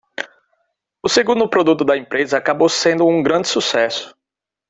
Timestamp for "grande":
3.21-3.47